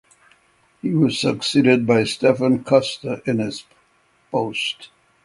[0.81, 3.65] He was succeeded by Stefan Kuster in his
[4.31, 4.89] post.